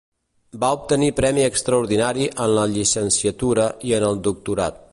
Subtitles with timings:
[0.61, 4.81] Va obtenir Premi Extraordinari en la Llicenciatura i en el Doctorat.